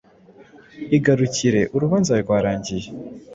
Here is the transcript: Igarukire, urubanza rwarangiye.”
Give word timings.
Igarukire, 0.97 1.61
urubanza 1.75 2.13
rwarangiye.” 2.23 2.89